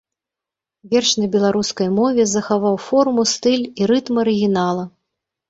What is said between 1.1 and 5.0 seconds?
на беларускай мове захаваў форму, стыль і рытм арыгінала.